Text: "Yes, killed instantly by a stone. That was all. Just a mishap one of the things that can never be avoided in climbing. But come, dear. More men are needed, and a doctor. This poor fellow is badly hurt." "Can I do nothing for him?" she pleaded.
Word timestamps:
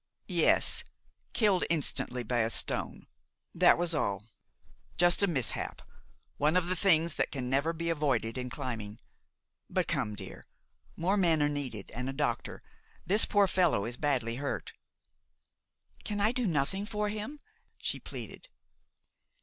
"Yes, 0.25 0.83
killed 1.31 1.63
instantly 1.69 2.23
by 2.23 2.39
a 2.39 2.49
stone. 2.49 3.05
That 3.53 3.77
was 3.77 3.93
all. 3.93 4.23
Just 4.97 5.21
a 5.21 5.27
mishap 5.27 5.79
one 6.37 6.57
of 6.57 6.65
the 6.69 6.75
things 6.75 7.13
that 7.21 7.31
can 7.31 7.51
never 7.51 7.71
be 7.71 7.87
avoided 7.91 8.35
in 8.35 8.49
climbing. 8.49 8.99
But 9.69 9.87
come, 9.87 10.15
dear. 10.15 10.47
More 10.95 11.17
men 11.17 11.43
are 11.43 11.49
needed, 11.49 11.91
and 11.91 12.09
a 12.09 12.13
doctor. 12.13 12.63
This 13.05 13.25
poor 13.25 13.47
fellow 13.47 13.85
is 13.85 13.95
badly 13.95 14.37
hurt." 14.37 14.73
"Can 16.03 16.19
I 16.19 16.31
do 16.31 16.47
nothing 16.47 16.87
for 16.87 17.09
him?" 17.09 17.39
she 17.77 17.99
pleaded. 17.99 18.47